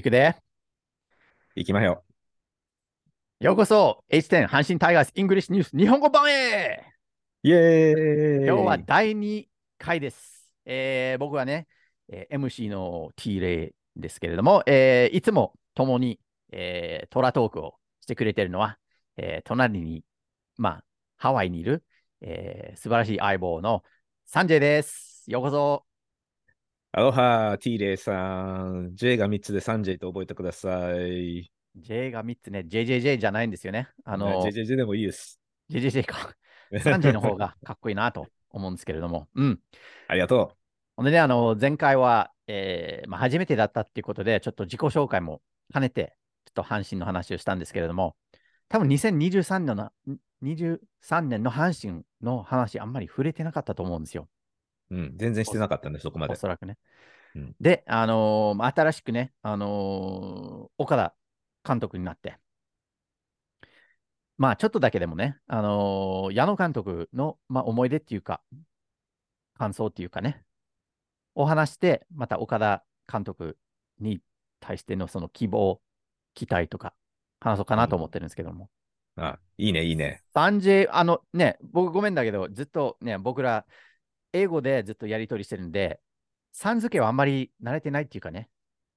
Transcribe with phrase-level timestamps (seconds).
[0.00, 0.34] いくで。
[1.54, 2.04] 行きますよ。
[3.38, 6.82] ようこそ H10 阪神タイガースイングリッシュニュース日本語版へ
[7.42, 10.50] イエーイ今日は第2回です。
[10.64, 11.68] えー僕はね、
[12.08, 16.18] えー MC の T レイですけれども、えーいつも共に、
[16.50, 18.78] えートラトークをしてくれてるのは、
[19.18, 20.02] えー隣に、
[20.56, 20.84] まあ、
[21.18, 21.84] ハワイにいる、
[22.22, 23.84] えー素晴らしい相棒の
[24.24, 25.24] サンジェイです。
[25.26, 25.89] ようこそ。
[26.92, 28.96] アロハ、T レイさん。
[28.96, 31.48] J が3つで 3J と覚えてください。
[31.76, 33.88] J が3つね、JJJ じゃないんですよね。
[34.04, 35.40] あの、JJJ でもいいです。
[35.70, 36.34] JJJ か。
[36.82, 39.28] サンジェイの方がかっこいいなと思うんですけれども。
[39.36, 39.60] うん。
[40.08, 40.56] ありがと
[40.96, 48.16] ほんでね、あの、前回は、えーまあ、初めてだったっていうことで、ちょっと自己紹介も兼ねて、ちょっと阪神の話をしたんですけれども、
[48.68, 49.92] 多分2023年の、
[50.42, 54.28] 23年の阪神の話、あんまり触れてなかったと思うんですよ。
[54.90, 54.94] う。
[54.96, 56.32] うん、全然してなかったね、そこまで。
[56.34, 56.76] おそらくね。
[57.34, 61.14] うんで、あのーまあ新しくね、あのー岡田
[61.66, 62.38] 監督になって、
[64.36, 68.42] まあ、ちょっとだけでもね、あのー矢野監督の、まあ、思い出っていうか、
[69.58, 70.42] 感想っていうかね、
[71.34, 73.58] お話して、また岡田監督
[74.00, 74.20] に
[74.58, 75.80] 対してのその希望、
[76.34, 76.94] 期待とか、
[77.40, 78.70] 話そうかなと思ってるんですけども。
[79.16, 80.22] あ、いいね、いいね。
[80.32, 83.66] サンジェイ、あのね、僕ごめんだけど、ずっとね、僕ら、
[84.32, 86.00] 英語でずっとやり取りしてるんで、
[86.52, 88.48] さん付けはあんまり慣れてないっていうかね、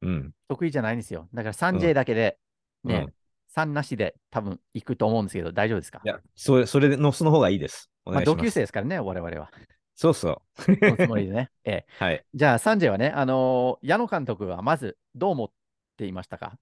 [0.02, 0.32] うん。
[0.48, 1.28] 得意じゃないんですよ。
[1.34, 2.38] だからサンジェイだけで、
[2.84, 3.14] ねうん、
[3.48, 6.02] さんなしで多分行くと思うんですけど、大丈夫ですか？
[6.04, 7.90] いや、それ、それの、その方がいいです。
[8.06, 8.38] おまあ、願いします。
[8.38, 9.52] 同級生ですからね、我々は。
[9.96, 11.52] そうそそのつもりでね。
[11.64, 12.04] ええ、う。
[12.04, 12.26] はい。
[12.34, 15.52] じゃあ、サンジェイはね、あのー矢野監督はまずどう思っ
[15.98, 16.58] ていましたか？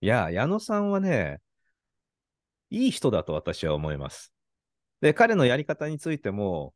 [0.00, 1.40] いや、矢野さんはね、
[2.70, 4.32] いい人だと私は思います。
[5.00, 6.74] で、彼のやり方についても、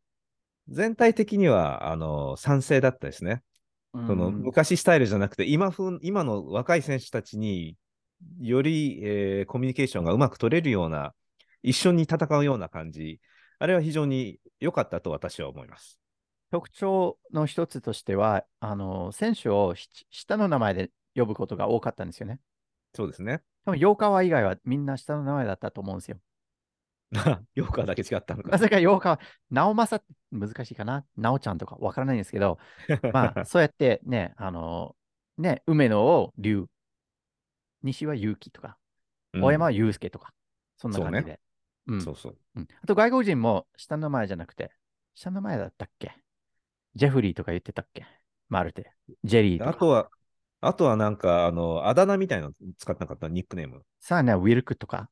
[0.69, 3.43] 全体的には、あの、賛成だったですね。
[4.07, 7.77] そのうん昔スタイルじゃなくて今風、今の若い選手たちに
[8.41, 11.15] より、えーコミュニケーションがうまく取れるような、
[11.62, 13.21] 一緒に戦うような感じ、
[13.59, 16.01] あれは非常に良かったと私は思います。
[16.51, 22.41] 特徴の一つとしては、あのー選手をし下の名前で呼ぶことが多かったんですよね。
[22.95, 23.43] そうですね。
[23.65, 26.19] 多分、洋川以外はみんな下の名前だったと思うんですよ。
[27.55, 28.59] よくだけ違ったのなか。
[28.59, 29.19] ぜか洋川、
[29.51, 30.07] 直政っ
[30.41, 31.05] て難しいかな？
[31.17, 32.59] 直ちゃんとかわからないんですけど、
[33.13, 36.67] まあ、そうやってね、あのーね、梅野を龍、
[37.83, 38.77] 西は勇気とか、
[39.33, 40.33] うん大山は祐介とか、
[40.77, 41.41] そんな感じで。
[41.87, 42.39] うんそうそう。
[42.57, 44.73] うんあと外国人も下の名前じゃなくて、
[45.15, 46.13] 下の名前だったっけ？
[46.95, 48.07] ジェフリーとか言ってたっけ？
[48.49, 48.93] マルテ。
[49.25, 49.71] ジェリーとか。
[49.71, 50.11] あとは、
[50.61, 53.85] あとはなんか、あの、あだ名みたいなの使ってなかった、ニックネーム。
[54.01, 55.11] さあね、ウィルクとか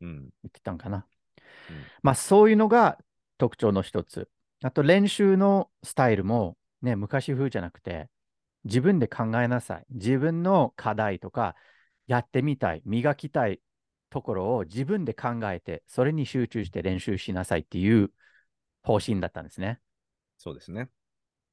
[0.00, 0.16] うん。
[0.16, 1.06] 言ってたんかな。
[1.70, 2.98] うんまあそういうのが
[3.38, 4.28] 特徴の一つ。
[4.62, 8.08] あと練習のスタイルもね、昔風じゃなくて、
[8.64, 9.84] 自分で考えなさい。
[9.90, 11.54] 自分の課題とか、
[12.06, 13.60] やってみたい、磨きたい
[14.10, 18.10] ところを自分で考えて、それに集中して練習しなさいっていう
[18.82, 19.78] 方針だったんですね。
[20.38, 20.88] そうですね。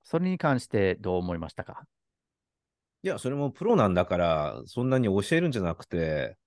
[0.03, 1.85] それに関してどう思いましたか？
[3.03, 6.37] いや、それもプロなんだから、そんなに教えるんじゃなくて、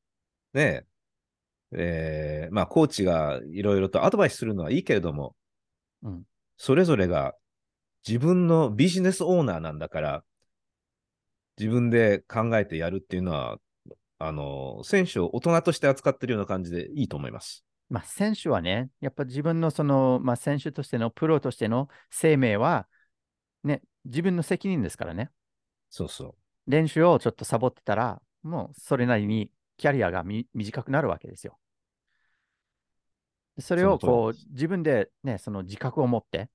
[0.54, 0.86] ね
[1.72, 5.36] え、えーまあ、コーチがいろいろとアドバイスするのはいいけれども、
[6.02, 6.22] うん
[6.60, 7.36] それぞれが
[8.06, 10.24] 自分のビジネスオーナーなんだから、
[11.58, 13.58] 自分で考えてやるっていうのは、
[14.18, 17.64] あの、選手を大人として扱ってるような感じでいいと思います。
[17.88, 22.86] まあ、選手はね、やっぱ自分のその、まあ、選手としての、プロとしての生命は、
[23.62, 25.30] ね、自分の責任ですからね。
[25.90, 26.34] そうそ
[26.66, 31.58] 練習をちょっとサボってたら、もうそれなりにキャリアがみ短くなるわけですよ。
[33.58, 36.50] それをこ通う自分でね、その自覚を持って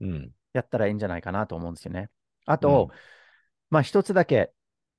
[0.00, 0.06] う。
[0.06, 0.32] うん。
[0.54, 2.08] やったらいいんじゃないかなと思うんですよね。
[2.46, 2.90] あと、
[3.70, 4.52] まあ一つだけ、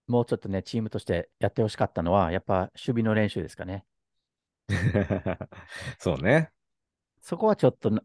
[0.08, 3.86] もうちょっとね、チームとしてやってほしかったのは、やっぱ守備の練習ですかね。
[5.98, 6.52] そうね。
[7.22, 8.04] そこはちょっとな、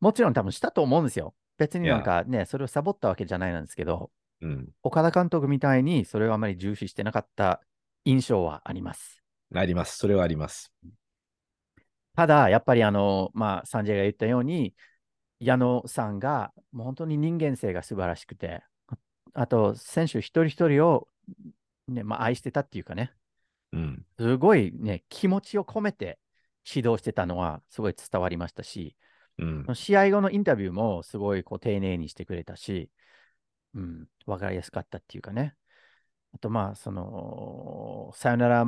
[0.00, 1.34] もちろん多分したと思うんですよ。
[1.56, 4.10] 別になんかね、それをサボったわけじゃないなんですけど、
[4.40, 4.68] うん。
[4.82, 7.60] 岡田監督みたいにそれをあまり重視してなかった
[8.04, 9.22] 印象はあります。
[9.54, 9.98] あります。
[9.98, 10.72] それはあります。
[12.16, 14.74] ただ、やっぱりあの、まあ、サンジェが言ったように、
[15.40, 18.96] 矢野さんがもう本当に人間性が素晴らしくて、あ
[19.32, 21.08] あと、選手一人一人を、
[21.88, 23.12] ねまあ、愛してたっていうかね、
[23.72, 24.06] うん。
[24.18, 26.18] すごいね、気持ちを込めて
[26.66, 28.96] 指導してたのはすごい伝わりましたし、
[29.38, 29.74] うん。
[29.74, 32.90] 試合後のインタビューもすごいこう丁寧にしてくれたし、
[33.74, 35.56] うん、わかりやすかったっていうかね。
[36.34, 38.66] あと、まあ、その、さよなら、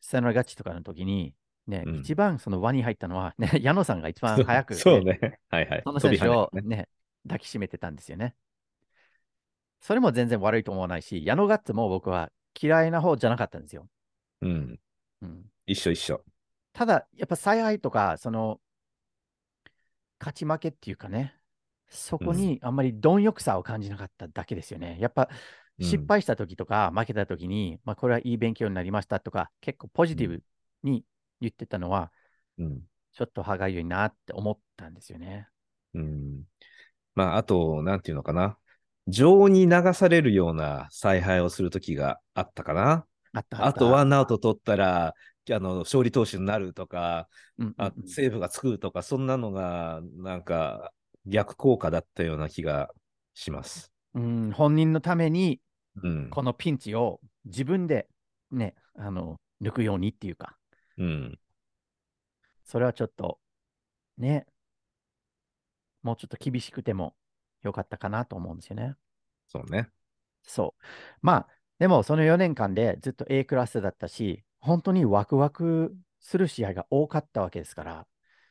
[0.00, 1.34] さよなら勝ちとかの時に、
[1.66, 5.40] ね、うん一番その輪に入ったのは、ね、 矢野さんが一番早く、そうね。
[5.50, 5.82] はいはい。
[5.84, 6.88] その選手を飛び跳ねね、
[7.24, 8.34] 抱きしめてたんですよね。
[9.80, 13.88] それも全然悪いと思わないし、矢野ガッツも僕は嫌いな方じゃなかったんですよ。
[14.40, 14.80] うん。
[15.22, 16.24] うん、一緒一緒。
[16.72, 18.60] ただ、やっぱ采配とか、その、
[20.18, 21.34] 勝ち負けっていうかね、
[21.88, 24.98] そこにあんまり貪欲さを感じなかっただけですよね。
[25.00, 25.36] やっぱうん
[25.78, 30.42] 失敗した時とか負けた時に、まあこれはいい勉強になりましたとか、結構ポジティブ
[30.82, 31.04] に
[31.40, 32.10] 言ってたのは、
[32.58, 32.80] うん。
[33.12, 35.48] ちょっと歯がゆいなって思ったんですよね。
[35.94, 36.42] うん。
[37.14, 38.58] まあ、あと、なんていうのかな。
[39.08, 43.06] 情に流されるような采配をするときがあったかな。
[43.32, 43.66] あったあった。
[43.68, 45.14] あとワンアウト取ったら、
[45.48, 47.28] あの勝利投手になるとか、
[47.58, 50.92] うんうんあうんセーブがつくとか、そんなのが、なんか、
[51.26, 52.90] 逆効果だったような気が
[53.34, 53.92] します。
[54.14, 55.60] うん、本人のために、
[56.02, 56.30] うん。
[56.30, 58.08] このピンチを自分で
[58.50, 60.56] ね、あの、抜くようにっていうか、
[60.98, 61.38] うん。
[62.64, 63.38] それはちょっと、
[64.18, 64.46] ね、
[66.02, 67.14] もうちょっと厳しくても
[67.62, 68.94] よかったかなと思うんですよね。
[69.48, 69.88] そうね。
[70.42, 70.82] そう。
[71.20, 78.06] まあ、でもその4年間でずっと A クラスだったし、本当にワクワクする試合が多かったわけですから、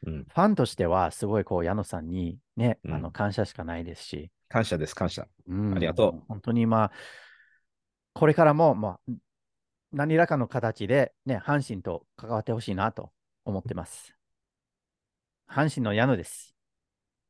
[0.06, 0.24] うん。
[0.24, 5.28] ファンとしてはすごいこう矢野さんにね、うんあの感謝しかないですし、感謝です、感謝。
[5.48, 6.92] うんありがとう本当にまあ、
[8.14, 9.12] これからも、まあ、
[9.92, 13.12] 何らかの形でね、阪神と関わってほしいなと
[13.44, 14.16] 思ってます。
[15.50, 16.56] 阪神の矢野です。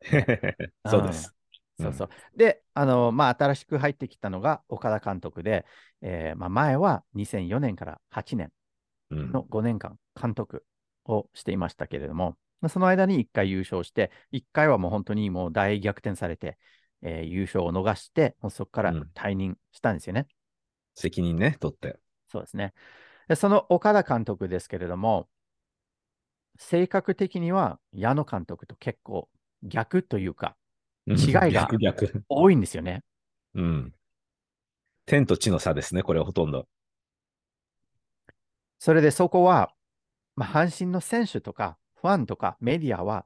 [0.86, 1.36] そうです。
[1.80, 2.10] そうそう。
[2.36, 5.66] で、あの、まあ、新しく入ってきたのが岡田監督で、
[6.02, 8.52] えーまあ、前は2004年から8年
[9.12, 10.66] うんの5年間監督
[11.06, 16.58] をしていましたけれども、まあその間に1回優勝して、1回はもう本当にもう大逆転されて、
[17.02, 20.28] えー優勝を逃して、もうそこからうん退任したんですよね。
[20.96, 22.00] 責任ね、取って。
[22.28, 22.74] そうですね。
[23.28, 25.28] でその岡田監督ですけれども、
[26.58, 29.30] 性格的には矢野監督と結構
[29.64, 30.56] 逆というか、
[31.08, 32.24] 違いが逆逆。
[32.30, 33.04] 多いんですよね。
[33.56, 33.94] うん。
[35.08, 36.68] 天と地の差ですね、これはほとんど。
[38.80, 39.74] それでそこは、
[40.36, 43.26] まあ、阪神の選手とかファンとかメディアは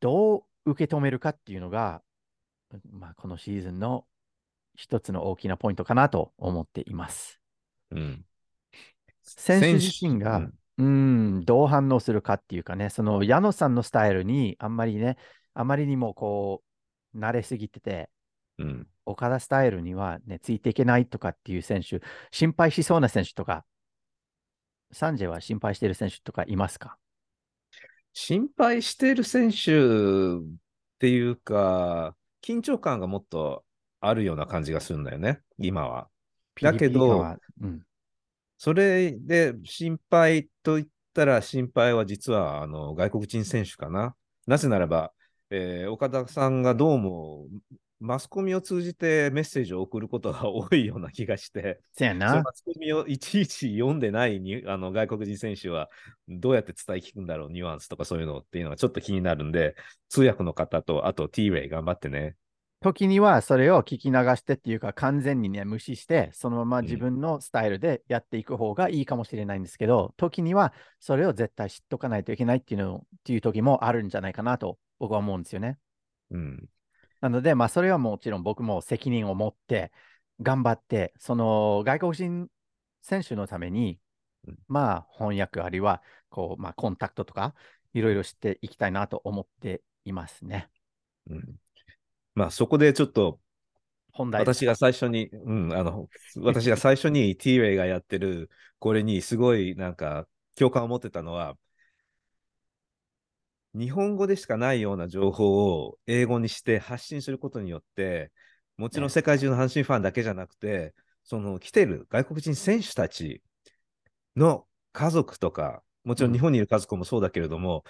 [0.00, 2.02] どう受け止めるかっていうのが、
[2.90, 4.04] まあ、このシーズンの
[4.76, 7.40] 一つの大きなポイントかなと思っています。
[7.90, 8.24] うん。
[9.22, 10.82] 選手自身がうんう
[11.40, 15.18] ん、どう反応するかっていうかね、その矢野さんのスタイルにあんまりね、
[15.52, 16.62] あまりにもこ
[17.14, 18.08] う、慣れすぎてて、
[18.58, 18.86] うん。
[19.04, 22.00] 岡田スタイルにはね、ついていけないとかっていう選手、
[22.30, 23.64] 心配しそうな選手とか、
[24.92, 26.96] サンジェは心配している選手とかいますか？
[28.12, 30.42] 心配している選手っ
[30.98, 33.64] ていうか、緊張感がもっと
[34.00, 36.08] あるような感じがするんだよね、今は。
[36.60, 37.82] だけどはうん、
[38.58, 44.14] それで心配と言ったら、心配は実はあの外国人選手かな。
[44.46, 45.12] なぜならば、
[45.50, 47.46] えー岡田さんがどうも
[48.00, 52.42] マスコミを通じてメッセージを送ることが多いような気がして、やな。
[52.42, 55.90] マスコミをいちいち読んでないに あの外国人選手は
[56.26, 59.76] どうやって伝え聞くんだろう、ニュアンスとかそういうのっていうのがちょっと気になるんで、
[60.08, 62.36] 通訳の方と、あと T-Way 頑張ってね。
[62.82, 75.76] 時にはそれを聞き流してっていうか、完全にね、無視して、そのまま自分のスタイルでやっていく方がいいかもしれないんですけど、時にはそれを絶対知っとかないといけないっていうのっていう時もあるんじゃないかなと僕は思うんですよね。
[76.30, 76.68] うん。
[77.20, 79.92] なので、まあ、それはもちろん僕も責任を持って、
[80.40, 82.48] 頑張って、その外国人
[83.02, 84.00] 選手のために
[84.46, 87.54] うん、まあ、翻訳あるいは、こう、まあ、コンタクトとか、
[87.92, 90.68] いろいろしていきたいなと思っていますね。
[91.28, 91.56] うん、
[92.34, 93.40] まあそこでちょっと
[94.12, 94.42] 本題。
[94.42, 101.56] 私が最初に、うん、あの、私が最初に T-Way がやってる、これにすごいなんか共感を持ってたのは、
[103.74, 108.32] 日本語でしかないような情報を英語にして発信することによって、
[108.76, 113.42] もちろんね世界中の阪神ファンだけじゃなくて、その来てる外国人選手たち
[114.36, 116.32] の家族とか、もちろん。
[116.32, 117.84] 日本にいる家族もそうだけれども、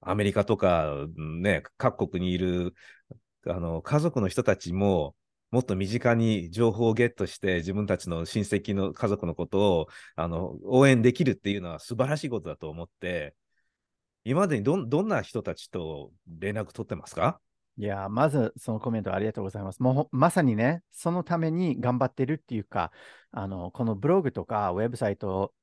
[0.00, 2.74] アメリカとか、ね、各国にいる
[3.46, 5.14] あの家族の人たちも、
[5.50, 9.86] もっと身近に情報をゲットして、自分たちの親戚の家族のことを
[10.16, 13.34] あの応援できるっていうのは素晴らしいことだと思って、
[14.28, 17.38] 今までにどんどんな人たちと連絡取ってますか？
[17.78, 19.80] いやー、まずそのコメントありがとうございます。
[19.80, 22.90] もうほまさにね、そのために頑張ってるっていうか、
[23.30, 25.54] あのこのブログとかウェブサイト、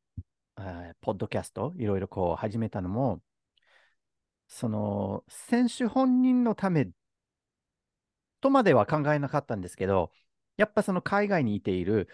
[0.58, 3.20] えーポッドキャスト、いろいろこう始めたのも、
[4.48, 6.88] その選手本人のため
[8.40, 10.10] とまでは考えなかったんですけど、
[10.56, 12.08] やっぱその海外にいている、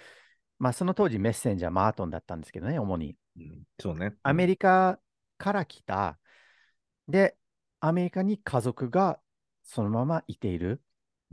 [0.57, 3.15] まあその当時メッセンジャーマートンだったんですけどね、主に。
[3.37, 4.15] うんそうね。
[4.23, 4.99] アメリカ
[5.37, 6.17] から来た、
[7.09, 7.35] で、
[7.81, 9.19] アメリカに家族が
[9.63, 10.81] そのままいている。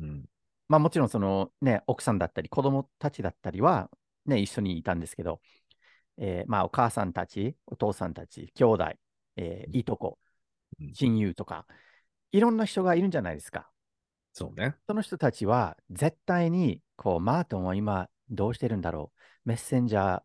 [0.01, 0.29] うん
[0.69, 3.89] まあもちろんそのね、奥さんだったり子供たちだったりは
[4.25, 5.41] ね、一緒にいたんですけど、
[6.19, 8.85] えーまあ、お母さんたち、お父さんたち、兄弟、
[9.37, 10.19] えーいとこ
[10.81, 11.67] うん、親友とか、
[12.33, 13.71] いろんな人がいるんじゃないですか。
[14.33, 14.75] そうね。
[14.89, 19.13] その人たちは絶対に、こう、マートンは今どうしてるんだろ
[19.45, 19.49] う？
[19.49, 20.23] メッセンジャー、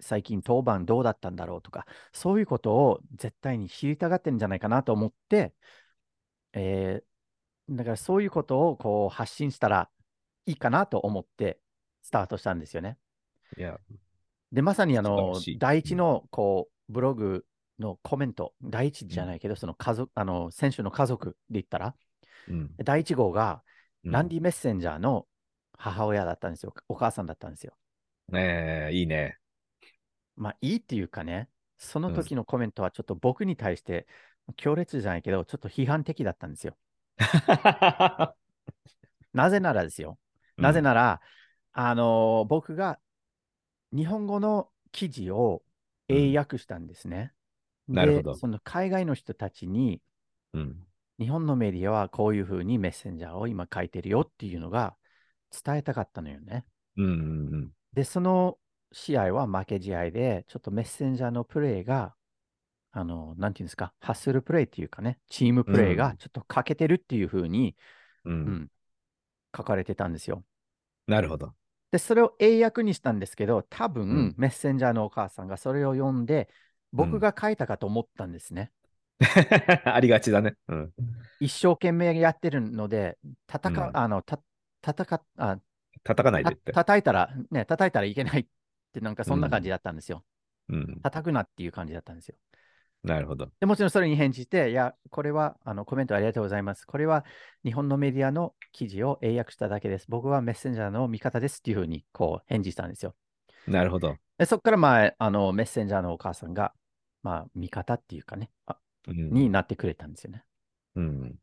[0.00, 5.54] 最近当番どうだったんだろうとか、そういうことを絶対に知りたがってるんじゃないかなと思って、
[6.52, 7.16] えー
[7.68, 9.90] だからそういうことをこう発信したら
[10.46, 11.58] いいかなと思って
[12.02, 12.96] スタートしたんですよね。
[13.58, 13.78] いや、
[14.52, 17.44] で、まさにあの第一のこうブログ
[17.80, 21.94] のコメント、第一じゃないけど、その家族、あの選手の家族で言ったら、
[22.48, 22.70] うん。
[22.84, 23.62] 第一号が
[24.04, 25.26] うんランディ・メッセンジャーの
[25.76, 26.72] 母親だったんですよ。
[26.88, 27.72] お母さんだったんですよ。
[28.28, 29.36] ねえ、いいね。
[30.36, 34.06] まあ、いいっていうかね、その時のコメントはちょっと僕に対して
[34.56, 36.76] 強烈じゃないけど、ちょっと批判的だったんですよ。
[39.32, 40.18] なぜならですよ。
[40.56, 41.20] なぜなら、
[41.72, 42.98] あのー僕が
[43.92, 45.62] 日本語の記事を
[46.08, 47.32] 英訳したんですね。
[47.88, 50.00] なるほどで、その海外の人たちに、
[50.52, 50.86] うん。
[51.18, 54.96] 日本のメディアはこういうふうにメッセンジャーを今書いてるよっていうのが
[55.64, 56.66] 伝えたかったのよね。
[56.96, 57.70] うんうんうん。
[57.94, 58.58] で、その
[58.92, 62.14] 試合は負け試合で、ちょっとメッセンジャーのプレーが、
[62.92, 67.76] あの、なんていうんですか、ハッスルプレーっていうかね、チームプレーうんがちょっと欠けてるっていうふうに、
[68.24, 68.30] う。
[68.30, 68.70] うんん、
[69.56, 70.44] 書かれてたんですよ。
[71.06, 71.54] なるほど。
[71.90, 76.48] で、それを英訳にしたんですけど、多分、うんメッセンジャーのお母さんがそれを読んで、
[76.92, 78.72] 僕が書いたかと思ったんですね。
[79.84, 80.54] ありがちだね。
[80.68, 80.92] うん。
[81.40, 84.40] 一生懸命やってるので、戦う、うんあの、た、
[84.82, 85.58] 戦っ、あ、
[86.02, 86.72] 叩かないでたって。
[86.72, 88.46] 叩いたら、ね、叩いたらいけない
[88.98, 90.24] って、なんかそんな感じだったんですよ。
[90.68, 91.00] うん。
[91.02, 92.36] 叩くなっていう感じだったんですよ。
[93.02, 93.48] なるほど。
[93.60, 96.86] でもちろんそれに返じして、いや、これはあのコメントありがとうございます。
[96.86, 97.24] これは
[97.64, 100.06] 日本のメディアの記事を英訳しただけです。
[100.08, 103.14] 僕はメッセンジャーの味方ですっていうふうにこう返事したんですよ。
[103.68, 104.16] なるほど。
[104.38, 106.72] でそこから、まあ、あのメッセンジャーのお母さんが、
[107.22, 108.76] まあ、味方っていうかね、あ
[109.08, 109.30] うん。
[109.30, 110.44] になってくれたんですよね。
[110.96, 111.36] うん。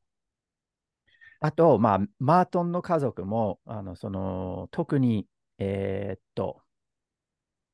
[1.39, 5.27] あと、まあ、マートンの家族も、あのその特に、
[5.59, 6.61] えーっと、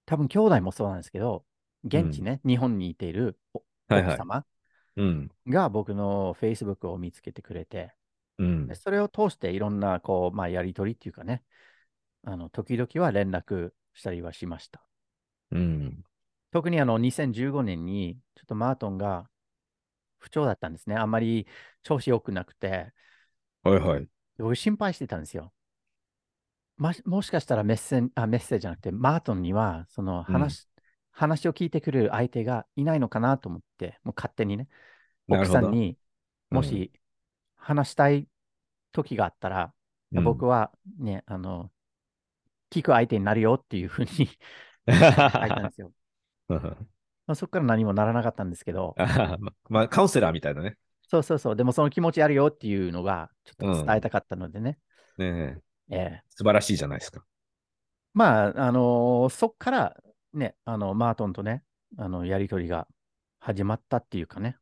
[0.10, 1.46] 多分兄弟もそうなんですけど、
[1.84, 4.44] 現地ね、日本にいている奥様
[4.96, 5.30] うん。
[5.48, 7.94] が僕の Facebook を見つけてくれて、
[8.40, 8.74] うんで。
[8.74, 11.44] それを通していろんなこう、まあ、やりとりっていうかね、
[12.24, 14.82] あの時々は連絡したりはしました。
[15.52, 16.04] うん。
[16.52, 19.30] 特にあの2015年にちょっとマートンが
[20.18, 20.96] 不調だったんですね。
[20.96, 21.46] あんまり
[21.84, 22.92] 調子良くなくて、
[23.62, 24.08] はいはい。
[24.40, 25.54] 僕心配してたんですよ。
[26.80, 30.68] ま、もしかしたらメッセンあメッセージじゃなくて、マートンにはその話,、
[31.12, 34.70] 話を聞いてくれる相手がいないのかなと思って、もう勝手にね、
[35.28, 35.98] 奥さんに
[36.50, 36.92] もし
[37.58, 38.28] 話したい
[38.94, 39.74] 時があったら、
[40.14, 41.70] いや僕はね、あの、
[42.72, 44.30] 聞く相手になるよっていうふうに 書い
[44.88, 45.92] たんですよ。
[46.48, 49.06] まあ、そこから何もならなかったんですけど、あ
[49.40, 50.78] ままあ、カウンセラーみたいなね。
[51.10, 54.80] そうそうそう、でもその気持ちあるよっていうのがちょっと伝えたかったのでね。
[55.18, 55.60] ね
[55.92, 57.24] えええ素晴らしいじゃないですか。
[58.14, 60.04] まあ、あのーそこから
[60.34, 61.64] ね、あの、マートンとね、
[61.98, 62.88] あの、やりとりが
[63.40, 64.58] 始まったっていうかね、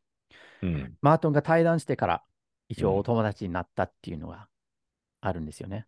[0.62, 0.98] うん。
[1.01, 2.24] マートンが対談してから
[2.69, 4.48] 一うん応お友達になったっていうのが
[5.22, 5.88] あるんですよね。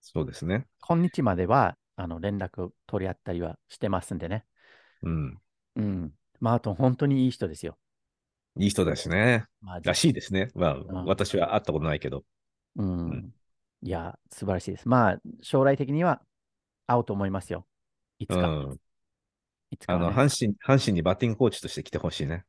[0.00, 0.66] そうですね。
[0.80, 4.44] 今日までは、あの、連絡取り合ったりはしてますんでね。
[5.02, 5.40] うん。
[5.76, 6.12] うん。
[6.40, 7.78] マートン、本当にいい人ですよ。
[8.56, 9.46] いい人ですね。
[9.62, 10.50] まらしいですね。
[10.54, 12.24] まあ、ん私は会ったことないけど。
[12.76, 13.32] うん。
[13.82, 14.88] うんいや、素晴らしいです。
[14.88, 16.20] まあ、将来的には
[16.86, 17.66] 会うと思いますよ。
[18.18, 18.48] いつか。
[18.48, 18.80] うん。
[19.70, 22.44] いつかはね、あの、阪神、阪神にバッティングコーチとして来てほしいね。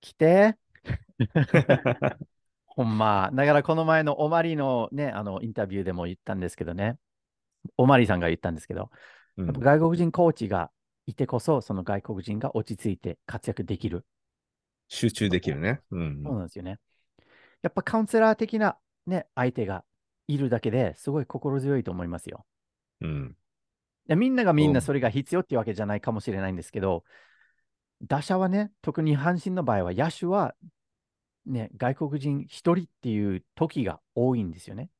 [0.00, 0.56] 来て？
[2.66, 3.30] ほんま。
[3.32, 6.98] だからこの前のオマリのね、あのインタビューでも言ったんですけどね。
[7.76, 8.90] オマリさんが言ったんですけど、
[9.36, 10.70] うん外国人コーチが
[11.06, 14.04] いてこそ、その外国人が落ち着いて活躍できる。
[14.88, 15.80] 集中できるね。
[15.90, 16.34] うんそう。
[16.34, 16.78] なんですよね。
[17.62, 19.84] やっぱカウンセラー的なね、相手が
[20.34, 22.44] いるだけですごい心強いと思いますよ。
[23.00, 23.36] うん。
[24.08, 27.04] いやみんながみんなそれが必要っていうわけじゃないかもしれないんですけど、
[28.02, 30.54] 打者はね、特に阪神の場合は野手は、
[31.46, 34.90] ね、外国人一人っていう時が多いんですよね。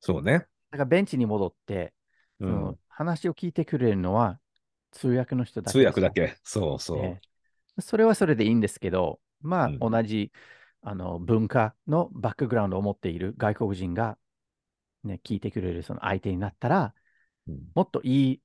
[0.00, 0.32] そうね。
[0.32, 1.92] だからベンチに戻って、
[2.40, 2.78] うん。
[2.88, 4.38] 話を聞いてくれるのは
[4.90, 6.36] 通訳の人だけ通訳だけ。
[6.44, 6.98] そうそう。
[6.98, 7.32] ええ
[7.80, 10.30] それはそれでいいんですけど、まあ、うん同じ
[10.82, 14.18] あの文化のバックグラウンドを持っている外国人が、
[15.04, 16.94] ね、聞いてくれるその相手になったら、
[17.48, 18.42] うんもっといい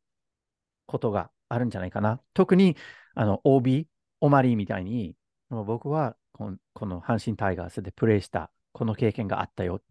[0.86, 2.22] ことがあるんじゃないかな。
[2.34, 2.78] 特に
[3.16, 3.88] あの OB、
[4.22, 5.16] オマリーみたいに、
[5.50, 9.82] もう僕はこのこの阪神タイガースでプレーしたこの経験があったよ。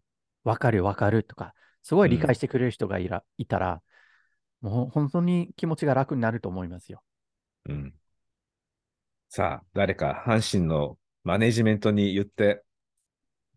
[0.43, 3.81] わかるわかるとか、すごい理解してくれる人がいら、いたら、
[4.61, 7.03] もう本当に気持ちが楽になると思いますよ。
[7.65, 7.93] うん。
[9.29, 12.63] さあ、誰か阪神のマネジメントに言って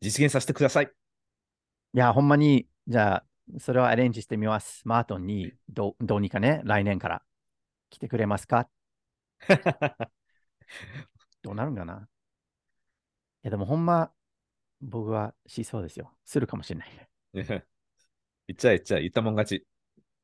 [0.01, 0.91] 実現させてください。
[1.95, 3.25] いや、ほんまに、じゃあ、
[3.59, 4.83] それをアレンジしてみます。
[4.87, 7.23] マートンにどどうにかね、来年から
[7.91, 8.69] 来てくれますか？
[11.43, 12.09] どうなるんかな？
[13.43, 14.13] いや、でもほんま、
[14.81, 16.13] 僕はしそうですよ。
[16.25, 17.09] するかもしれない。
[17.33, 19.67] 言っちゃえ言っちゃえ、言ったもん勝ち。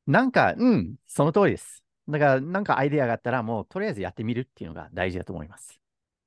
[0.05, 1.83] なんか、うん、その通りです。
[2.07, 5.79] だから、なんかアイデアがあったら、もうとりあえずやってみるっていうのが大事だと思います。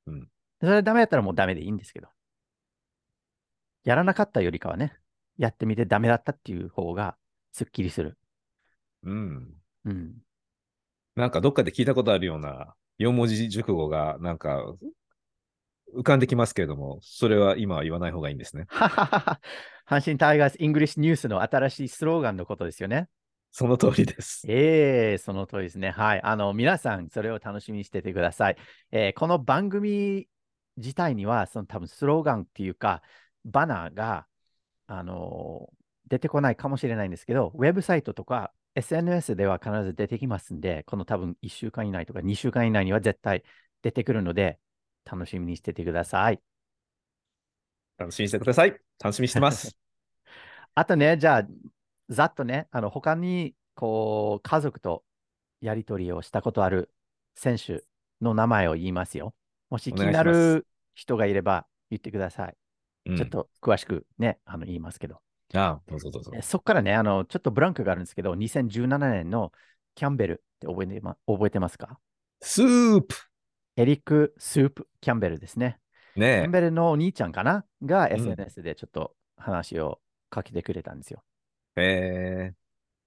[0.07, 0.29] うん。
[0.61, 2.09] それダメだったらもうダメでいいんですけど。
[3.85, 5.00] やらなかったよりかはね、
[5.41, 7.17] やってみてダメだったっていう方が
[7.51, 8.19] すっきりする。
[9.05, 9.49] うん。
[9.87, 10.13] うん。
[11.17, 14.63] なんかどっかで聞いたことあるような4文字熟語がなんか
[15.97, 18.67] 浮かんできますけれども、それは今は言わない方がいいんですね。
[18.69, 19.41] はははは。
[19.89, 23.09] 阪神タイガース English News の新しいスローガンのことですよね。
[23.51, 24.45] その通りです。
[24.47, 25.91] ええその通りですね。
[25.91, 26.21] はい。
[26.23, 28.57] あの、皆さん、それを楽しみにしててください。
[28.93, 30.29] えーこの番組
[30.77, 33.03] 自体には、その多分スローガンっていうか、
[33.45, 34.27] バナーが、
[34.91, 43.45] あのー出てこないかもしれないんですけど、ウェブサイトとか SNS では必ず出てきますんで、この多分1週間以内とか2週間以内には絶対
[43.81, 44.59] 出てくるので、
[45.05, 46.41] 楽しみにしててください。
[47.97, 48.77] 楽しみにしてください。
[48.99, 49.77] 楽しみにしてます。
[50.75, 51.49] あとね、じゃあ、
[52.09, 55.05] ざっとね、あの他にこう家族と
[55.61, 56.91] やり取りをしたことある
[57.37, 57.85] 選手
[58.21, 59.33] の名前を言いますよ。
[59.69, 62.57] もし気になる人がいれば言ってください。
[63.07, 65.21] うんちょっと詳しくね、あの言いますけど。
[65.55, 66.43] ああ、どうぞどうぞえ。
[66.43, 69.53] そこからね、あのちょっとブランクがあるんですけど、2017年の
[69.95, 71.99] キャンベルって覚えて,、ま、覚えてますか？
[72.41, 73.15] スープ
[73.77, 75.79] エリック・スープ・キャンベルですね。
[76.15, 77.65] キャンねベルのお兄ちゃんかな？
[77.85, 81.23] がん SNS でちょっと話をかけてくれたんですよ。
[81.77, 82.53] え。
[82.53, 82.61] え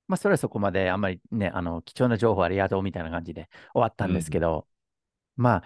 [0.07, 4.67] まあ、それはそこまであんまりね、あの、貴重な情報ありがとうみたいな感じで終わったんですけど、
[5.37, 5.63] まあ、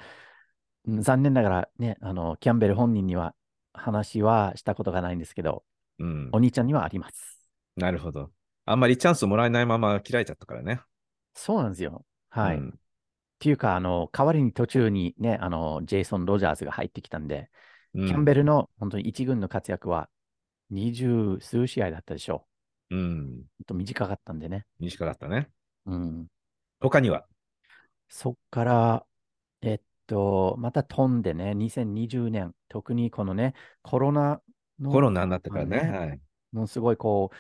[0.88, 3.36] うん残念ながらね、あの、キャンベル本人には
[3.78, 6.40] 話はしたことがないんですけど、ーうんお。
[6.40, 7.40] 兄ちゃんにはあります。
[7.76, 8.32] なるほど。
[8.66, 10.82] あんまりチャンスもらえないまま切られちゃったからね。
[11.34, 12.06] そうなんですよ。
[12.30, 12.58] はい。
[12.58, 12.80] っうん
[13.40, 17.52] ていうか、あの、代わりに途中にね、あの、ジェイソン・ロジャーズが入ってきたんで、
[17.94, 20.10] うんキャンベルの本当に一軍の活躍は
[20.72, 22.48] 二十数試合だったでしょ
[22.90, 23.00] うん。
[23.00, 23.46] う。
[23.60, 24.66] ほんと短かったんでね。
[24.80, 25.50] 西かったね。
[25.86, 26.28] うん。
[26.80, 27.26] 他には？
[28.10, 29.06] そっから、
[29.62, 34.41] えっと、また飛んでね、2020年、特にこのね、コロナ
[34.80, 35.82] の、コロナになってからね。
[35.84, 36.20] まあはい。
[36.52, 37.36] もうすごいこう、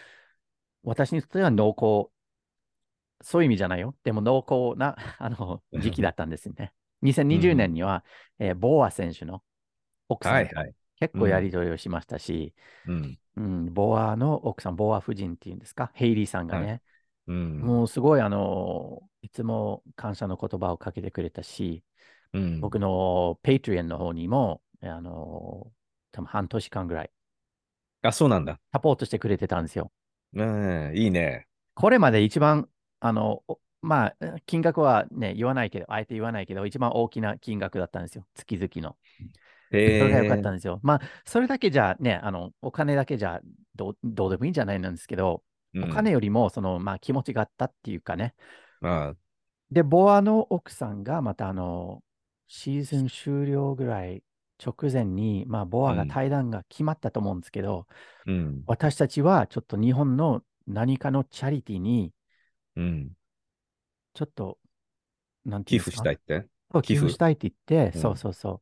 [0.83, 2.11] 私にとっては濃厚、
[3.21, 3.95] そういう意味じゃないよ。
[4.03, 6.73] でも濃厚な あの 時期だったんですね。
[7.01, 8.03] 2020年には、
[8.39, 9.43] えーボーア選手の
[10.09, 10.75] 奥さんとはいはい。
[10.99, 12.53] 結構やり取りをしましたし、
[12.87, 13.19] うん。
[13.35, 16.81] うんボーアの奥さん、ボーア夫人っていうんですか、ヘイリーさんがね、
[17.27, 17.59] うん。
[17.61, 21.83] もうすごいあの、いつも感謝の言葉をかけてくれたし、
[22.33, 25.67] うん、僕の Patreon の方にも、あの、
[26.11, 27.11] 多分半年間ぐらい
[28.01, 28.59] あ、そうなんだ。
[28.71, 29.91] サポートしてくれてたんですよ。
[30.33, 31.47] うん、いいね。
[31.73, 32.67] これまで一番、
[32.99, 38.25] あの、おまあ、金額はね、言わないけど、あえて言わないけど、一番大きな金額だったんですよ。
[38.35, 38.97] 月々の。
[39.71, 40.79] へそれが良かったえんですよ。
[40.83, 43.41] まあ、それだけじゃね、あの、お金だけじゃ
[43.75, 45.43] どうどうでもいいんじゃないなんですけど、
[45.75, 48.33] お金よりも、その、まあ、気持ちがあったっていうかね。
[48.81, 49.15] うん、あ
[49.71, 52.01] で、ボアの奥さんがまた、あの、
[52.47, 54.23] シーズン終了ぐらい
[54.63, 57.87] 直前に、まあ、ボアがうん対談が決まったと思うんですけど、
[58.25, 62.11] うん、私たちはちょっと日本の何かのチャリティーに、
[62.75, 63.11] うん。
[64.13, 64.57] ちょっと、
[65.45, 66.01] なんてい寄付うんですか？
[66.01, 66.47] したいって？
[66.81, 68.61] 寄付寄付したいって言って、うんそうそうそ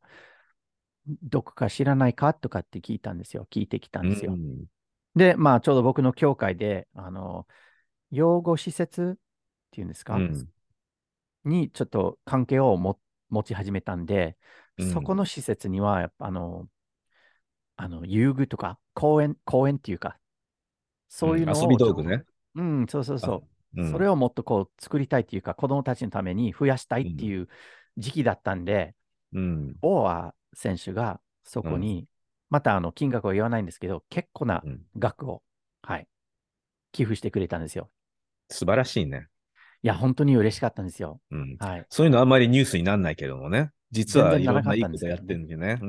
[1.08, 1.12] う。
[1.24, 2.34] どこか知らないか？
[2.34, 3.48] とかって聞いたんですよ。
[3.50, 4.34] 聞いてきたんですよ。
[4.34, 4.65] うん
[5.15, 7.48] で、まあ、ちょうど僕の教会で、あの、
[8.12, 9.19] 養護施設っ
[9.71, 10.48] ていうんですか、うん
[11.45, 13.00] にちょっと関係をも
[13.36, 14.38] 持ち始めたんで、
[14.78, 16.67] うんそこの施設には、やっぱあの、
[17.78, 20.17] あの遊具とか、公園、公園っていうか、
[21.08, 22.24] そういうのを、遊び道具ね。
[22.56, 23.38] うん、そうそうそう。
[23.39, 23.56] うん
[23.91, 27.50] それをもっとこう作りたいっていうか、子供たちのために増やしたいっていう
[27.98, 28.95] 時期だったんで、
[29.34, 29.76] うん。
[29.82, 32.08] ボーア選手がそこに、
[32.50, 35.43] またあの金額は言わないんですけど、結構なうん額を、
[35.82, 36.08] はい、
[36.93, 37.89] 寄付してくれたんですよ。
[38.50, 39.28] 素晴らしいね。
[39.86, 41.21] いや、本当に嬉しかったんですよ。
[41.30, 41.58] うん。
[41.60, 41.86] はい。
[41.91, 43.69] そういうのあんまりニュースにならないけどもね。
[43.91, 45.80] 実はいろんないいことやってるんでね。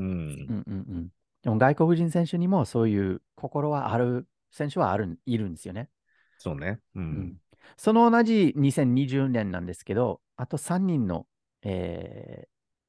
[1.42, 5.88] でも外国人選手にもそういう心はある選手はあるいるんですよね。
[6.36, 6.78] そうね。
[6.94, 7.00] う。
[7.00, 7.36] うんん
[7.78, 11.26] その同じ2020年なんですけど、あと3人の、
[11.62, 12.48] えー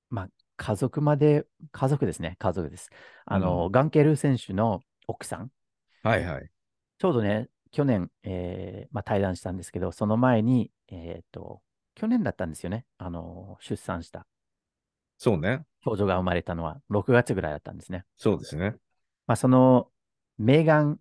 [0.10, 2.89] まあ、家族まで、家族ですね、家族です。
[3.26, 5.52] あの、うんガンケル選手の奥さん、
[6.04, 6.50] はいはい。
[7.00, 11.62] ちょうどね、去年、えーまあ、対談したんですけど、その前に、えっ、と、
[11.95, 12.86] 去年だったんですよね。
[12.97, 14.27] あの、出産した。
[15.17, 15.65] そうね。
[15.84, 18.06] 少女が生まれたのは6月ぐらいだったんですね。
[18.17, 18.75] そうですね。
[19.25, 19.89] まあ、その、
[20.38, 20.99] メーガン、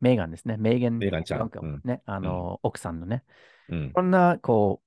[0.00, 0.56] メーガンですね。
[0.56, 3.24] メーガン、メーガンちゃんマークルうんね、あの、奥さんのね。
[3.68, 3.92] うんい。
[3.94, 4.84] ろんな、こう、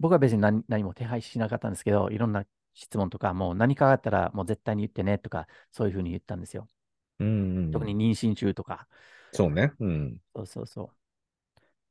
[0.00, 6.68] 僕は別に何何も手配しなかったんですけど、いろんな質問とか、もう何かあったらもう絶対に言ってねとか、そういうふうに言ったんですよ。
[7.20, 8.88] うんうん特に妊娠中とか。
[9.34, 9.72] そうね。
[9.80, 10.16] うん。
[10.34, 10.90] そうそうそう。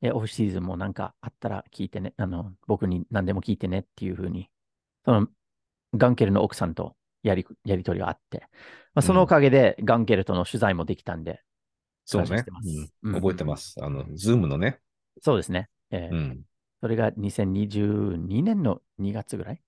[0.00, 4.50] で、オフシーズンもなんかあったら聞いてね、あの、僕に何でも聞いてねっていうふうに、
[5.04, 5.28] その、
[5.94, 8.48] ガンケルの奥さんとやり、やりとりがあって、
[8.94, 11.42] まあ、そのおかげでガンケルとの取材もできたんで、
[12.06, 12.44] そうね。
[13.02, 13.14] うん。
[13.14, 13.76] 覚えてます。
[13.82, 14.80] あの、ズームのね。
[15.22, 15.68] そうですね。
[15.90, 16.42] えーうん。
[16.80, 19.60] それが2022年の2月ぐらい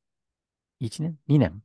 [0.81, 1.63] ?1 年 ?2 年？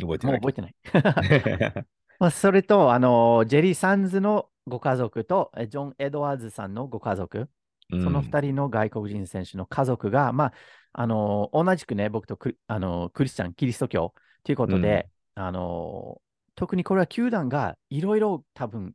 [0.00, 0.40] 覚えてない。
[0.40, 0.74] もう覚えてない。
[2.20, 7.48] まあ、それと、あの、ジェリー・サンズのご家族と、えジョン・エドワーズさんのご家族、
[7.90, 8.02] うん。
[8.04, 10.52] その2人の外国人選手の家族が、まあ、
[10.92, 16.20] あの、同じくね、僕とクリあのクリスチャン、キリスト教ということで、あの、
[16.54, 18.94] 特にこれは球団がいろいろ多分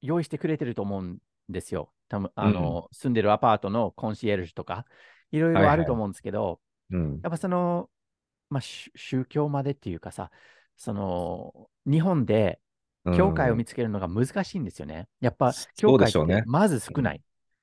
[0.00, 1.92] 用意してくれてると思うんですよ。
[2.08, 4.86] 多分あの、住んでるアパートのコンシェルジュとか、
[5.30, 7.20] いろいろあると思うんですけど、うん。
[7.22, 7.90] やっぱその、
[8.48, 10.30] まあ、宗宗教までっていうかさ、
[10.76, 12.60] その、日本で
[13.12, 15.08] 教会を見つけるのが難しいんですよね。
[15.20, 17.22] やっぱ、そ教会ってまず少ない。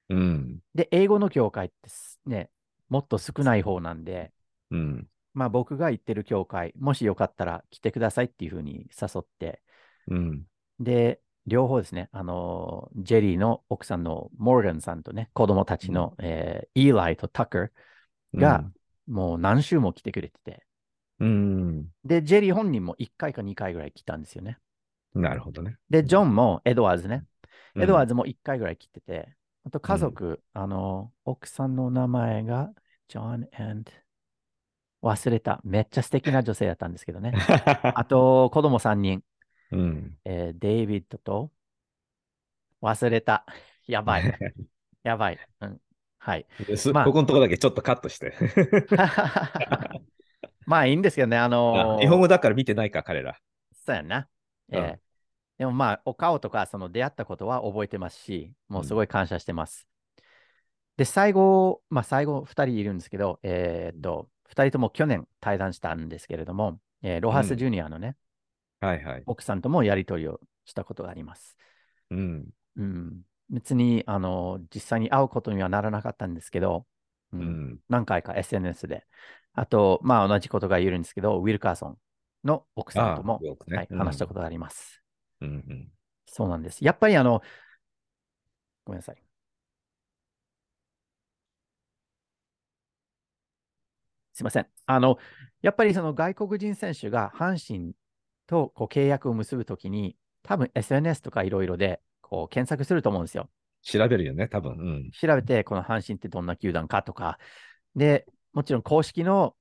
[0.10, 0.60] うん。
[0.76, 2.50] で、英語の教会ってすね、
[2.90, 4.32] もっと少ない方なんで、
[4.72, 5.08] うん。
[5.34, 9.62] まあ僕が行ってる教会、もしよかったら来てくださいっていうふうに誘って、
[10.08, 10.46] うん。
[10.80, 17.72] で、両方ですね、あの、ジェリーの奥さんのモーガンさんとね、子供たちの、えーイーライとタッカー
[18.38, 18.70] が、
[19.08, 20.66] もう何週も来てくれてて、
[21.20, 21.88] うん。
[22.06, 24.58] で、ジェリー本人も1回か2回ぐらい来たんですよね。
[25.14, 25.78] なるほどね。
[25.90, 27.26] で、ジョンもエドワーズね、
[27.78, 28.10] エドワーズ。
[28.10, 29.34] ズも1回ぐらい来てて、
[29.66, 32.72] あと家族、あの、奥さんの名前が、
[33.08, 33.92] ジョン and
[35.02, 35.62] 忘れた。
[35.64, 37.34] めっちゃ素敵な女性だったんですけどね。
[37.96, 39.24] あと、子供3人、
[39.72, 40.18] うん。
[40.26, 41.52] えーデイビッドと、
[42.82, 43.46] 忘れた。
[43.88, 44.24] やばい。
[45.04, 45.40] やばい。
[45.62, 45.82] うん、
[46.20, 46.46] はい。
[46.94, 48.34] まあここのとこだけちょっとカットして。
[50.66, 53.38] まあいいんですけどね、あのーあ日本語だから見てないか、彼ら。
[53.86, 54.28] そうやんな。
[54.72, 55.00] えーうん
[55.64, 59.88] でもまあ、お顔とかその出会ったことは覚えてますし、もうすごい感謝してます。
[60.98, 68.18] で、最後、まあ最後2人いるんですけど、えーっと、2人とも去年対談したんですけれども、えーロハス・うんジュニアのね、
[68.82, 69.24] はいはい。
[69.26, 71.58] 奥さんともやり取りをしたことがあります。
[72.12, 72.50] うん。
[72.76, 73.22] うん。
[73.50, 76.86] 別に、あの、実際に会うことにはならなかったんですけど、
[77.32, 77.80] ううんん。
[77.88, 79.06] 何回か SNS で。
[79.54, 81.98] あと、まあ同じことが言えるんですけど、ウィルカーソン
[82.44, 85.03] の奥さんとも、ねはい、うん話したことがあります。
[85.44, 85.92] うんうん。
[86.26, 86.84] そうなんです。
[86.84, 87.42] やっぱりあの、
[88.86, 89.24] ごめんなさい。
[94.34, 94.68] すいません。
[94.86, 95.18] あの、
[95.62, 97.94] やっぱりその外国人選手が阪神
[98.48, 103.50] とこう契約を結ぶときに、多分 SNS とかいろいろでこう検索すると思うんですよ。
[103.84, 104.74] 調べるよね、多分。
[104.74, 104.76] う
[105.08, 105.12] ん。
[105.12, 107.38] 調べて、この阪神ってどんな球団かとか、
[107.96, 109.56] で、もちろん公式の、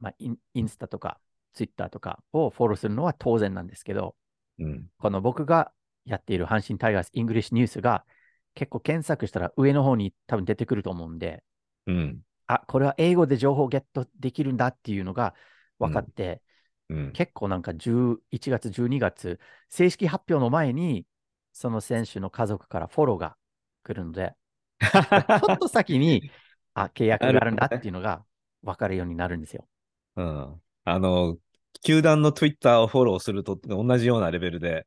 [0.00, 1.20] まあ、インインスタとか、
[1.54, 4.16] ツイッターとかをフォローするのは当然なんですけど、
[4.58, 4.86] うん。
[4.98, 5.72] この僕が
[6.04, 8.04] やっている阪神タイガース English News が
[8.54, 11.42] 結構検索したら上の方に多分出てくると思うんで、
[11.86, 12.22] うん。
[12.46, 15.34] あ、これは英語で情報をゲットできるんだっていうのが
[15.78, 16.42] 分かって、
[16.88, 17.12] うん。
[17.12, 21.06] 結構なんか11月、12月、正式発表の前に、
[21.52, 23.36] その選手の家族からフォローが
[23.82, 24.34] 来るので、
[24.80, 26.30] ちょっと先に、
[26.74, 28.24] あ、契約があるんだっていうのが
[28.62, 29.66] 分かるようになるんですよ。
[30.16, 30.62] うん。
[30.84, 31.38] あの、
[31.80, 34.86] 球団の Twitter をフォローすると同じようなレベルで、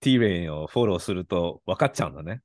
[0.00, 2.40] T レインをフォローすると分かっちゃうんだね。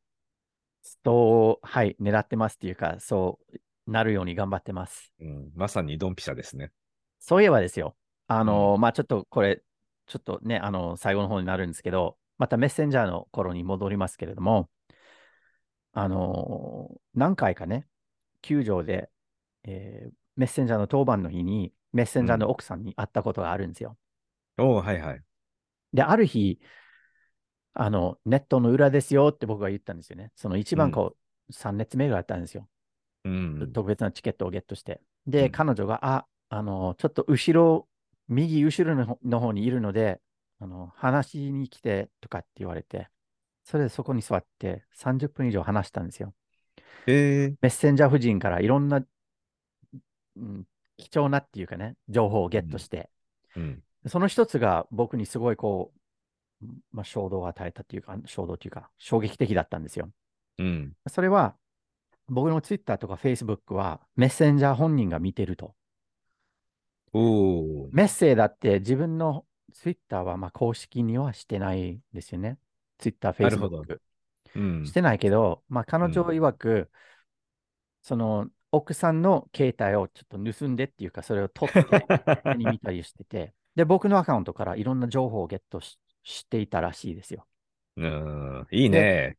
[1.04, 3.40] そう、はい、狙ってますっていうか、そ
[3.88, 5.12] うなるように頑張ってます。
[5.20, 5.52] うん。
[5.56, 6.72] まさにドンピシャですね。
[7.20, 7.96] そういえばですよ、
[8.28, 9.64] あの、まあちょっとこれ、
[10.06, 14.70] ちょっとね、あの、最後の方になるんですけど、またメッセンジャーの頃に戻りますけれども、
[15.94, 17.88] あの、何回かね、
[18.42, 19.10] 球場で、
[19.64, 23.98] えーメッセンジャーの当番の日に、メッセンジャーの奥さんに会ったことがあるんですよ。
[24.58, 25.22] おおはいはい。
[25.94, 26.60] で、ある日、
[27.74, 30.32] あの、ネットの裏ですよって僕が言ったんですよね。
[30.36, 31.16] その一番こ
[31.50, 32.68] う、3列目があったんですよ。
[33.24, 33.72] うん。
[33.72, 35.02] 特別なチケットをゲットして。
[35.26, 37.88] で、うん彼女が、あ、あの、ちょっと後ろ、
[38.28, 40.20] 右後ろの方にいるので、
[40.60, 43.10] あの、話しに来てとかって言われて、
[43.64, 46.34] それでそこに座って30分以上話したんですよ。
[47.06, 49.06] えー、メッセンジャー夫人からいろんな、
[50.36, 50.66] うん、
[50.98, 53.10] 貴重なっていうかね、情報をゲットして、
[53.56, 53.84] うん。
[54.08, 55.92] その一つが僕にすごいこ
[56.62, 60.10] う、まあ、衝動を与えたっていうか、衝動というか、衝撃的だったんですよ。
[60.58, 60.94] うん。
[61.08, 61.56] それは、
[62.28, 65.76] 僕のツイッターとかフェイスブックは、メッセンジャー本人が見てると。
[67.14, 67.90] おお。
[67.92, 72.58] メッセーだって自分のツイッターはまあ公式にはしてないんですよね。
[72.98, 74.02] ツイッター、フェイスブック。
[74.56, 74.92] うんし。
[74.92, 76.92] てないけど、まあ彼女うん曰く、
[78.02, 81.86] その奥さんの携帯をちょっと盗んでっていうか、それを取って
[82.58, 87.48] 見たりしてて、で、僕のアカウントからいろんな情報をゲットししていたらしいですよ。
[87.96, 88.68] うん。
[88.72, 89.38] いいね。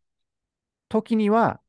[0.89, 1.61] 時には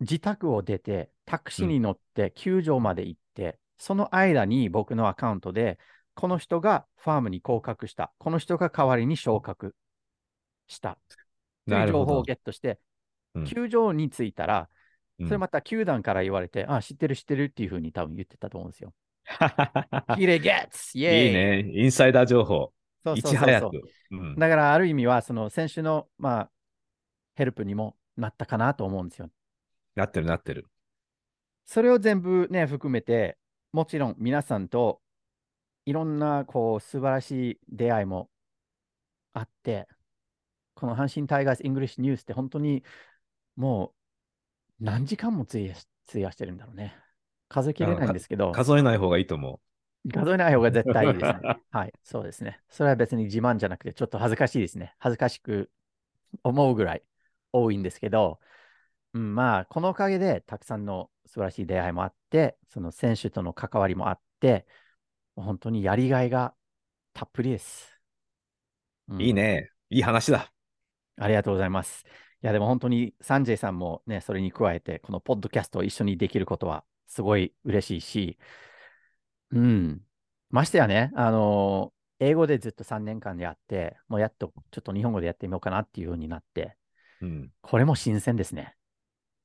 [0.00, 5.78] 自宅を出て、タクシーに乗って球場まで行って、その間に僕のアカウントで、
[6.14, 9.74] この人がファームに降格した、この人が代わりに昇格
[10.68, 10.98] した
[11.68, 12.22] という情報を。
[12.22, 12.78] ゲットして、
[13.34, 14.81] うん球場に着いたら、うん
[15.20, 18.94] それまた球団から言われて、あ、知ってる知ってるっていうふうに多分言ってたと思うんですよ。
[20.16, 21.72] キレゲッツイェーイいいね。
[21.74, 22.72] インサイダー情報。
[23.04, 23.82] そういそうそうそうち早く。
[24.10, 26.50] うんだからある意味は、その選手の、まあ、
[27.34, 29.30] ヘルプにもなったかなと思うんですよ。
[29.94, 30.66] なってるなってる。
[31.66, 33.38] それを全部ね、含めて、
[33.72, 35.00] もちろん皆さんと
[35.86, 38.28] いろんなこう素晴らしい出会いも
[39.32, 39.88] あって、
[40.74, 42.82] この阪神タイガース English News って本当に
[43.56, 43.94] もう
[44.82, 46.94] 何時間も費やし費やしてるんだろうね。
[47.48, 49.60] 数えきれないんですけど、数えない方がいいと思
[50.12, 51.56] 数えない方が絶対いいですね。
[51.70, 52.60] はい、そうですね。
[52.68, 54.94] それは別に自慢じゃなくて、ちょっと恥ずかしいですね。
[54.98, 55.70] 恥ずかしく
[56.42, 57.02] 思うぐらい
[57.52, 58.40] 多いんですけど、
[59.14, 64.66] うん、まあ、このおかげでたくさんの素晴らしい出会いもあって、その選手との関わりもあって、
[65.36, 66.54] 本当にやりがいが
[67.12, 67.92] たっぷりです。
[69.08, 69.22] うう。
[69.22, 69.70] んいいね。
[69.90, 70.52] いい話だ。
[71.16, 72.04] ありがとうございます。
[72.42, 78.38] いや、でも本当にサンジェイさんもね、それに加えて、このポッドキャストを一緒にできることはすごい嬉しいし、
[79.52, 80.00] うん。
[80.50, 86.76] ましてやね、あの英語でずっと3年間やって、もうやっとちょっと日本語でやってみようかなっていう風になって、
[87.20, 87.50] うん。
[87.60, 88.74] これも新鮮ですね。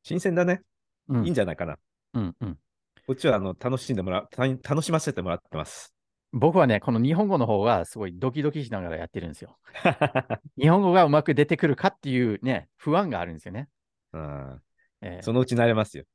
[0.02, 0.62] 新鮮だね。
[1.08, 1.78] うん、いいんじゃないかな。
[2.14, 2.58] うん、うん。
[3.06, 5.97] こっちはあの楽しんでもらう、た楽しませてもらってます。
[6.38, 9.58] 僕はね、この日本語の方がすごいドキドキしながらやってるんですよ。
[10.58, 13.70] 日本語がうまく出てくるかっていうね、不安があるんですよね。
[14.14, 14.62] うん
[15.02, 16.06] えーそのうち慣れますよ。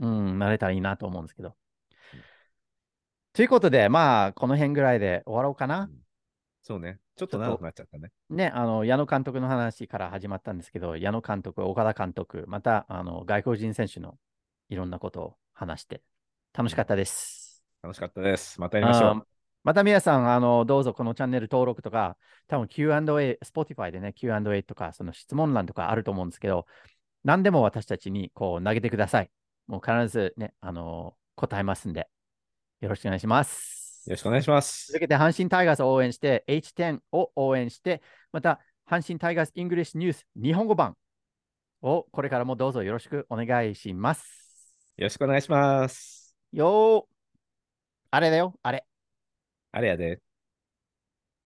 [0.00, 1.54] うん、慣れたらいいなと思うんですけど。
[3.32, 5.90] ということで、まあ、この辺ぐらいで終わろうかな。
[6.62, 6.98] そうね。
[7.16, 8.10] ちょっと長くなっちゃったね。
[8.30, 14.18] ね、あの、矢野監督の話から始まったんですけど、矢野監督、岡田監督、また、あの、外国人選手の
[14.68, 16.02] いろんなことを話して、
[16.54, 17.62] 楽しかったです。
[17.82, 18.60] 楽しかったです。
[18.60, 19.35] またやりましょあー
[19.66, 26.66] また皆さん、あの、どうぞこのチャンネル登録とか、多分 Q&A、Spotify でね、Q&A とか、その質問欄とかあると思うんですけど、
[27.24, 29.30] 何でも私たちにこう投げてください。
[29.66, 32.08] もう必ずね、あの答えますんで、
[32.80, 34.04] よろしくお願いします。
[34.06, 34.10] う。
[34.10, 35.00] よろしくお願いします続。
[35.00, 40.96] けて阪神タイガースを応援して、H10 を応援して、また阪神タイガース English News 日本語版
[41.82, 44.22] をこれからもどうぞよろしくお願いします。
[44.96, 46.36] よろしくお願いします。
[46.52, 47.14] よー、
[48.12, 48.86] あれだよ、あれ。
[49.76, 50.20] あれやで。